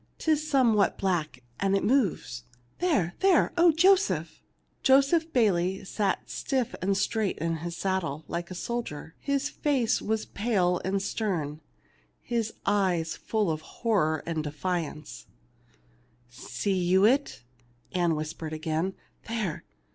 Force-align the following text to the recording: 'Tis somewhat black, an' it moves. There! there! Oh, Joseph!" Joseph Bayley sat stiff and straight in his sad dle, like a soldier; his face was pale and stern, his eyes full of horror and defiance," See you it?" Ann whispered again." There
'Tis 0.17 0.49
somewhat 0.49 0.97
black, 0.97 1.43
an' 1.59 1.75
it 1.75 1.83
moves. 1.83 2.45
There! 2.79 3.13
there! 3.19 3.53
Oh, 3.55 3.71
Joseph!" 3.71 4.41
Joseph 4.81 5.31
Bayley 5.31 5.83
sat 5.85 6.27
stiff 6.27 6.73
and 6.81 6.97
straight 6.97 7.37
in 7.37 7.57
his 7.57 7.77
sad 7.77 7.99
dle, 7.99 8.23
like 8.27 8.49
a 8.49 8.55
soldier; 8.55 9.13
his 9.19 9.47
face 9.47 10.01
was 10.01 10.25
pale 10.25 10.81
and 10.83 11.03
stern, 11.03 11.61
his 12.19 12.51
eyes 12.65 13.15
full 13.15 13.51
of 13.51 13.61
horror 13.61 14.23
and 14.25 14.43
defiance," 14.43 15.27
See 16.31 16.83
you 16.83 17.05
it?" 17.05 17.43
Ann 17.91 18.15
whispered 18.15 18.53
again." 18.53 18.95
There 19.27 19.65